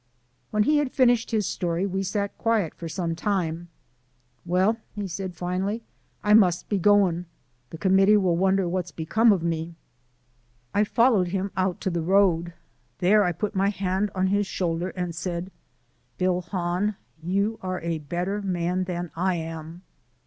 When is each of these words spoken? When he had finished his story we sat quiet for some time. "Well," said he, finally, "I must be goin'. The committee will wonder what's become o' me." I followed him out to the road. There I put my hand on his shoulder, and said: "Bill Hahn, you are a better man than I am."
When 0.49 0.63
he 0.63 0.77
had 0.77 0.91
finished 0.91 1.29
his 1.29 1.45
story 1.45 1.85
we 1.85 2.01
sat 2.01 2.35
quiet 2.39 2.73
for 2.73 2.89
some 2.89 3.13
time. 3.15 3.67
"Well," 4.47 4.77
said 5.05 5.29
he, 5.29 5.35
finally, 5.35 5.83
"I 6.23 6.33
must 6.33 6.67
be 6.69 6.79
goin'. 6.79 7.27
The 7.69 7.77
committee 7.77 8.17
will 8.17 8.35
wonder 8.35 8.67
what's 8.67 8.89
become 8.89 9.31
o' 9.31 9.37
me." 9.37 9.75
I 10.73 10.85
followed 10.85 11.27
him 11.27 11.51
out 11.55 11.79
to 11.81 11.91
the 11.91 12.01
road. 12.01 12.55
There 12.97 13.23
I 13.23 13.31
put 13.31 13.53
my 13.53 13.69
hand 13.69 14.09
on 14.15 14.25
his 14.25 14.47
shoulder, 14.47 14.89
and 14.95 15.13
said: 15.13 15.51
"Bill 16.17 16.41
Hahn, 16.41 16.95
you 17.21 17.59
are 17.61 17.79
a 17.81 17.99
better 17.99 18.41
man 18.41 18.85
than 18.85 19.11
I 19.15 19.35
am." 19.35 19.83